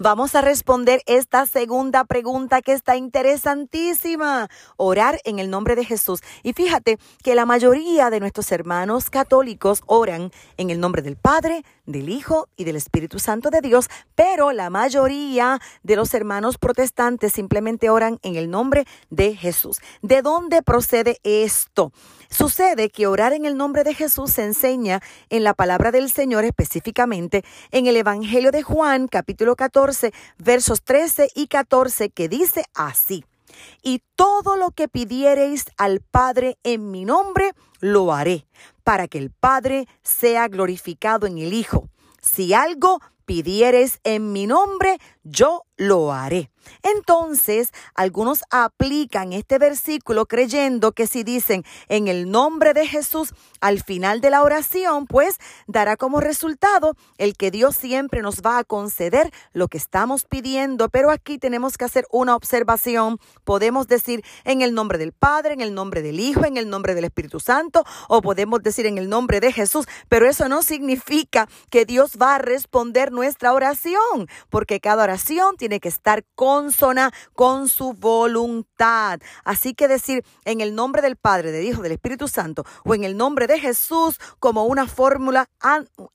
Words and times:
Vamos 0.00 0.36
a 0.36 0.42
responder 0.42 1.02
esta 1.06 1.44
segunda 1.44 2.04
pregunta 2.04 2.62
que 2.62 2.72
está 2.72 2.94
interesantísima. 2.94 4.48
Orar 4.76 5.20
en 5.24 5.40
el 5.40 5.50
nombre 5.50 5.74
de 5.74 5.84
Jesús. 5.84 6.20
Y 6.44 6.52
fíjate 6.52 7.00
que 7.24 7.34
la 7.34 7.46
mayoría 7.46 8.08
de 8.08 8.20
nuestros 8.20 8.52
hermanos 8.52 9.10
católicos 9.10 9.82
oran 9.86 10.30
en 10.56 10.70
el 10.70 10.78
nombre 10.78 11.02
del 11.02 11.16
Padre, 11.16 11.64
del 11.84 12.10
Hijo 12.10 12.46
y 12.56 12.62
del 12.62 12.76
Espíritu 12.76 13.18
Santo 13.18 13.50
de 13.50 13.60
Dios, 13.60 13.88
pero 14.14 14.52
la 14.52 14.70
mayoría 14.70 15.58
de 15.82 15.96
los 15.96 16.14
hermanos 16.14 16.58
protestantes 16.58 17.32
simplemente 17.32 17.90
oran 17.90 18.20
en 18.22 18.36
el 18.36 18.50
nombre 18.50 18.84
de 19.10 19.34
Jesús. 19.34 19.80
¿De 20.00 20.22
dónde 20.22 20.62
procede 20.62 21.18
esto? 21.24 21.90
Sucede 22.30 22.90
que 22.90 23.06
orar 23.06 23.32
en 23.32 23.46
el 23.46 23.56
nombre 23.56 23.84
de 23.84 23.94
Jesús 23.94 24.32
se 24.32 24.44
enseña 24.44 25.00
en 25.30 25.44
la 25.44 25.54
palabra 25.54 25.90
del 25.90 26.10
Señor 26.10 26.44
específicamente 26.44 27.42
en 27.70 27.86
el 27.86 27.96
Evangelio 27.96 28.50
de 28.52 28.62
Juan 28.62 29.08
capítulo 29.08 29.56
14 29.56 30.12
versos 30.36 30.82
13 30.82 31.30
y 31.34 31.46
14 31.46 32.10
que 32.10 32.28
dice 32.28 32.64
así. 32.74 33.24
Y 33.82 34.02
todo 34.14 34.56
lo 34.56 34.70
que 34.70 34.88
pidiereis 34.88 35.64
al 35.78 36.00
Padre 36.00 36.58
en 36.64 36.90
mi 36.90 37.04
nombre, 37.04 37.52
lo 37.80 38.12
haré, 38.12 38.46
para 38.84 39.08
que 39.08 39.18
el 39.18 39.30
Padre 39.30 39.88
sea 40.02 40.48
glorificado 40.48 41.26
en 41.26 41.38
el 41.38 41.54
Hijo. 41.54 41.88
Si 42.20 42.52
algo 42.52 43.00
pidiereis 43.24 44.00
en 44.04 44.32
mi 44.32 44.46
nombre, 44.46 44.98
yo 45.30 45.64
lo 45.76 46.12
haré. 46.12 46.50
Entonces, 46.82 47.72
algunos 47.94 48.42
aplican 48.50 49.32
este 49.32 49.58
versículo 49.58 50.26
creyendo 50.26 50.92
que 50.92 51.06
si 51.06 51.22
dicen 51.22 51.64
en 51.88 52.08
el 52.08 52.30
nombre 52.30 52.74
de 52.74 52.86
Jesús 52.86 53.32
al 53.60 53.82
final 53.82 54.20
de 54.20 54.30
la 54.30 54.42
oración, 54.42 55.06
pues 55.06 55.38
dará 55.66 55.96
como 55.96 56.20
resultado 56.20 56.94
el 57.16 57.36
que 57.36 57.50
Dios 57.50 57.76
siempre 57.76 58.22
nos 58.22 58.42
va 58.42 58.58
a 58.58 58.64
conceder 58.64 59.32
lo 59.52 59.68
que 59.68 59.78
estamos 59.78 60.24
pidiendo. 60.24 60.88
Pero 60.88 61.10
aquí 61.10 61.38
tenemos 61.38 61.78
que 61.78 61.84
hacer 61.84 62.06
una 62.10 62.36
observación. 62.36 63.18
Podemos 63.44 63.86
decir 63.86 64.22
en 64.44 64.60
el 64.60 64.74
nombre 64.74 64.98
del 64.98 65.12
Padre, 65.12 65.54
en 65.54 65.60
el 65.60 65.74
nombre 65.74 66.02
del 66.02 66.20
Hijo, 66.20 66.44
en 66.44 66.56
el 66.56 66.68
nombre 66.68 66.94
del 66.94 67.04
Espíritu 67.04 67.40
Santo, 67.40 67.84
o 68.08 68.20
podemos 68.20 68.62
decir 68.62 68.84
en 68.84 68.98
el 68.98 69.08
nombre 69.08 69.40
de 69.40 69.52
Jesús, 69.52 69.86
pero 70.08 70.28
eso 70.28 70.48
no 70.48 70.62
significa 70.62 71.48
que 71.70 71.86
Dios 71.86 72.18
va 72.20 72.34
a 72.34 72.38
responder 72.38 73.12
nuestra 73.12 73.54
oración, 73.54 74.28
porque 74.50 74.80
cada 74.80 75.04
oración 75.04 75.17
tiene 75.56 75.80
que 75.80 75.88
estar 75.88 76.24
consona 76.34 77.12
con 77.34 77.68
su 77.68 77.92
voluntad. 77.94 79.20
Así 79.44 79.74
que 79.74 79.88
decir 79.88 80.24
en 80.44 80.60
el 80.60 80.74
nombre 80.74 81.02
del 81.02 81.16
Padre, 81.16 81.52
del 81.52 81.66
Hijo, 81.66 81.82
del 81.82 81.92
Espíritu 81.92 82.28
Santo 82.28 82.64
o 82.84 82.94
en 82.94 83.04
el 83.04 83.16
nombre 83.16 83.46
de 83.46 83.58
Jesús 83.58 84.18
como 84.38 84.64
una 84.64 84.86
fórmula 84.86 85.48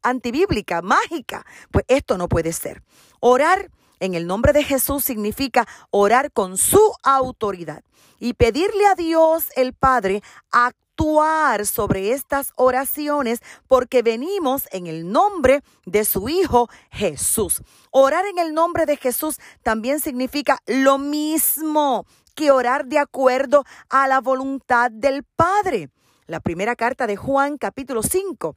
antibíblica, 0.02 0.82
mágica, 0.82 1.46
pues 1.72 1.86
esto 1.88 2.18
no 2.18 2.28
puede 2.28 2.54
ser. 2.54 2.82
Orar 3.20 3.70
en 4.00 4.16
el 4.16 4.28
nombre 4.28 4.54
de 4.54 4.64
Jesús 4.64 5.04
significa 5.04 5.68
orar 5.90 6.32
con 6.32 6.58
su 6.58 6.94
autoridad 7.04 7.84
y 8.20 8.34
pedirle 8.34 8.86
a 8.86 8.96
Dios 8.96 9.46
el 9.56 9.74
Padre 9.74 10.22
a 10.52 10.72
actuar 10.94 11.66
sobre 11.66 12.12
estas 12.12 12.52
oraciones 12.56 13.40
porque 13.68 14.04
venimos 14.04 14.68
en 14.72 14.86
el 14.88 15.12
nombre 15.12 15.64
de 15.86 16.06
su 16.06 16.30
Hijo 16.30 16.70
Jesús. 16.92 17.64
Orar 17.90 18.26
en 18.26 18.38
el 18.38 18.54
nombre 18.54 18.86
de 18.86 18.98
Jesús 18.98 19.40
también 19.64 20.00
significa 20.00 20.60
lo 20.68 21.00
mismo 21.00 22.06
que 22.36 22.52
orar 22.52 22.86
de 22.86 23.00
acuerdo 23.00 23.64
a 23.90 24.08
la 24.08 24.22
voluntad 24.22 24.92
del 24.92 25.24
Padre. 25.24 25.90
La 26.28 26.40
primera 26.40 26.76
carta 26.76 27.08
de 27.08 27.16
Juan 27.16 27.58
capítulo 27.58 28.04
5 28.04 28.56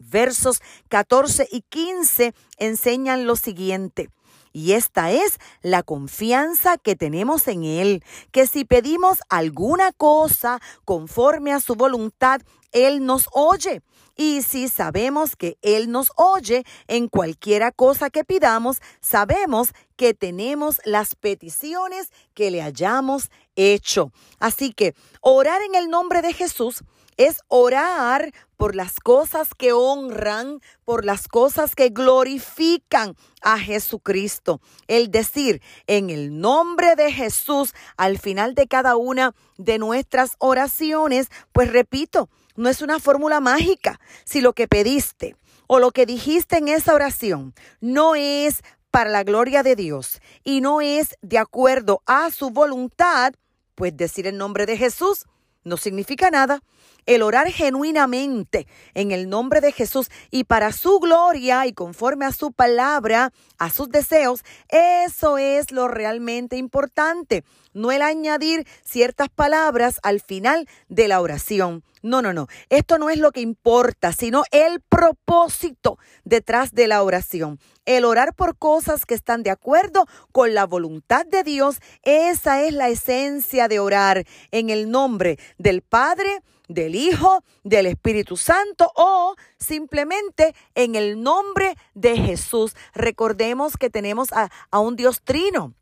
versos 0.00 0.62
14 0.88 1.46
y 1.52 1.60
15 1.68 2.34
enseñan 2.56 3.26
lo 3.26 3.36
siguiente. 3.36 4.08
Y 4.52 4.72
esta 4.72 5.10
es 5.10 5.38
la 5.62 5.82
confianza 5.82 6.76
que 6.78 6.96
tenemos 6.96 7.46
en 7.48 7.64
Él, 7.64 8.04
que 8.32 8.46
si 8.46 8.64
pedimos 8.64 9.18
alguna 9.28 9.92
cosa 9.92 10.60
conforme 10.84 11.52
a 11.52 11.60
su 11.60 11.74
voluntad, 11.74 12.40
Él 12.72 13.04
nos 13.04 13.28
oye. 13.32 13.82
Y 14.16 14.42
si 14.42 14.68
sabemos 14.68 15.34
que 15.34 15.56
Él 15.62 15.90
nos 15.90 16.12
oye 16.16 16.64
en 16.88 17.08
cualquiera 17.08 17.72
cosa 17.72 18.10
que 18.10 18.24
pidamos, 18.24 18.82
sabemos 19.00 19.70
que 19.96 20.14
tenemos 20.14 20.80
las 20.84 21.14
peticiones 21.14 22.10
que 22.34 22.50
le 22.50 22.60
hayamos 22.60 23.30
hecho. 23.56 24.12
Así 24.38 24.72
que 24.72 24.94
orar 25.20 25.62
en 25.62 25.74
el 25.74 25.88
nombre 25.88 26.22
de 26.22 26.32
Jesús 26.32 26.82
es 27.20 27.42
orar 27.48 28.32
por 28.56 28.74
las 28.74 28.98
cosas 28.98 29.54
que 29.54 29.74
honran, 29.74 30.62
por 30.86 31.04
las 31.04 31.28
cosas 31.28 31.74
que 31.74 31.90
glorifican 31.90 33.14
a 33.42 33.58
Jesucristo. 33.58 34.62
El 34.88 35.10
decir 35.10 35.60
en 35.86 36.08
el 36.08 36.40
nombre 36.40 36.96
de 36.96 37.12
Jesús 37.12 37.74
al 37.98 38.18
final 38.18 38.54
de 38.54 38.66
cada 38.68 38.96
una 38.96 39.34
de 39.58 39.78
nuestras 39.78 40.36
oraciones, 40.38 41.28
pues 41.52 41.70
repito, 41.70 42.30
no 42.56 42.70
es 42.70 42.80
una 42.80 42.98
fórmula 42.98 43.40
mágica. 43.40 44.00
Si 44.24 44.40
lo 44.40 44.54
que 44.54 44.66
pediste 44.66 45.36
o 45.66 45.78
lo 45.78 45.90
que 45.90 46.06
dijiste 46.06 46.56
en 46.56 46.68
esa 46.68 46.94
oración 46.94 47.54
no 47.82 48.14
es 48.14 48.62
para 48.90 49.10
la 49.10 49.24
gloria 49.24 49.62
de 49.62 49.76
Dios 49.76 50.22
y 50.42 50.62
no 50.62 50.80
es 50.80 51.18
de 51.20 51.36
acuerdo 51.36 52.02
a 52.06 52.30
su 52.30 52.48
voluntad, 52.48 53.34
pues 53.74 53.94
decir 53.94 54.26
el 54.26 54.38
nombre 54.38 54.64
de 54.64 54.78
Jesús 54.78 55.26
no 55.64 55.76
significa 55.76 56.30
nada. 56.30 56.62
El 57.06 57.22
orar 57.22 57.50
genuinamente 57.50 58.66
en 58.94 59.12
el 59.12 59.28
nombre 59.28 59.60
de 59.60 59.72
Jesús 59.72 60.10
y 60.30 60.44
para 60.44 60.72
su 60.72 60.98
gloria 60.98 61.66
y 61.66 61.72
conforme 61.72 62.26
a 62.26 62.32
su 62.32 62.52
palabra, 62.52 63.32
a 63.58 63.70
sus 63.70 63.88
deseos, 63.88 64.42
eso 64.68 65.38
es 65.38 65.70
lo 65.70 65.88
realmente 65.88 66.56
importante. 66.56 67.44
No 67.72 67.92
el 67.92 68.02
añadir 68.02 68.66
ciertas 68.82 69.28
palabras 69.28 70.00
al 70.02 70.20
final 70.20 70.68
de 70.88 71.08
la 71.08 71.20
oración. 71.20 71.84
No, 72.02 72.22
no, 72.22 72.32
no. 72.32 72.46
Esto 72.70 72.98
no 72.98 73.10
es 73.10 73.18
lo 73.18 73.30
que 73.30 73.40
importa, 73.40 74.12
sino 74.12 74.44
el 74.50 74.80
propósito 74.80 75.98
detrás 76.24 76.72
de 76.72 76.88
la 76.88 77.02
oración. 77.02 77.60
El 77.84 78.04
orar 78.04 78.34
por 78.34 78.56
cosas 78.56 79.04
que 79.04 79.14
están 79.14 79.42
de 79.42 79.50
acuerdo 79.50 80.06
con 80.32 80.54
la 80.54 80.64
voluntad 80.64 81.26
de 81.26 81.42
Dios, 81.42 81.80
esa 82.02 82.62
es 82.62 82.72
la 82.72 82.88
esencia 82.88 83.68
de 83.68 83.80
orar 83.80 84.24
en 84.50 84.70
el 84.70 84.90
nombre 84.90 85.38
del 85.58 85.82
Padre, 85.82 86.42
del 86.70 86.94
Hijo, 86.94 87.42
del 87.64 87.86
Espíritu 87.86 88.36
Santo 88.36 88.90
o 88.94 89.34
simplemente 89.58 90.54
en 90.74 90.94
el 90.94 91.20
nombre 91.20 91.76
de 91.94 92.16
Jesús. 92.16 92.74
Recordemos 92.94 93.76
que 93.76 93.90
tenemos 93.90 94.28
a, 94.32 94.50
un 94.78 94.96
Dios 94.96 95.20
trino. 95.22 95.74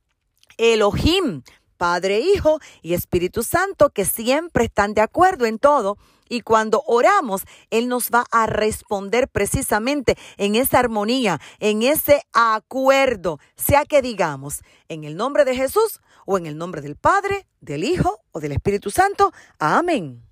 Elohim, 0.57 1.43
Padre, 1.77 2.21
Hijo 2.21 2.59
y 2.83 2.95
Espíritu 2.95 3.43
Santo, 3.43 3.91
que 3.91 4.05
siempre 4.05 4.65
están 4.65 4.95
de 4.95 5.03
acuerdo 5.03 5.45
en 5.45 5.59
todo. 5.59 5.99
Y 6.31 6.41
cuando 6.41 6.83
oramos, 6.87 7.43
Él 7.71 7.89
nos 7.89 8.11
va 8.11 8.25
a 8.31 8.47
responder 8.47 9.29
precisamente 9.29 10.17
en 10.37 10.57
esa 10.57 10.79
armonía, 10.79 11.39
en 11.59 11.83
ese 11.83 12.23
acuerdo, 12.33 13.39
sea 13.57 13.85
que 13.85 14.03
digamos, 14.03 14.63
en 14.89 15.05
el 15.05 15.17
nombre 15.17 15.45
de 15.45 15.55
Jesús 15.55 16.01
o 16.27 16.39
en 16.39 16.47
el 16.47 16.59
nombre 16.59 16.81
del 16.81 16.97
Padre, 16.97 17.47
del 17.61 17.85
Hijo 17.85 18.21
o 18.33 18.41
del 18.41 18.53
Espíritu 18.53 18.91
Santo. 18.91 19.33
Amén. 19.59 20.28